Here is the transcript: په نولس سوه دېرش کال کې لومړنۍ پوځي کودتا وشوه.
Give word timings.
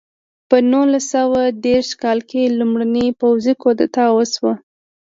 په 0.49 0.57
نولس 0.71 1.05
سوه 1.15 1.41
دېرش 1.65 1.89
کال 2.01 2.19
کې 2.29 2.53
لومړنۍ 2.57 3.07
پوځي 3.21 3.53
کودتا 3.61 4.05
وشوه. 4.11 4.53